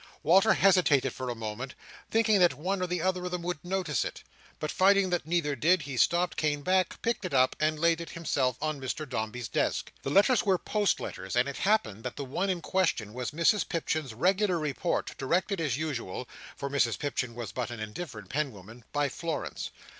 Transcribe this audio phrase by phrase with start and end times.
[0.23, 1.75] Walter hesitated for a moment,
[2.09, 4.23] thinking that one or other of them would notice it;
[4.59, 8.09] but finding that neither did, he stopped, came back, picked it up, and laid it
[8.09, 9.91] himself on Mr Dombey's desk.
[10.01, 13.69] The letters were post letters; and it happened that the one in question was Mrs
[13.69, 19.69] Pipchin's regular report, directed as usual—for Mrs Pipchin was but an indifferent penwoman—by Florence.